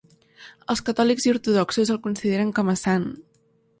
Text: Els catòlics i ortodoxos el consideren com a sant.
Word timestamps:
Els 0.73 0.81
catòlics 0.87 1.27
i 1.29 1.33
ortodoxos 1.33 1.91
el 1.97 2.03
consideren 2.07 2.55
com 2.61 2.73
a 2.75 2.79
sant. 2.87 3.07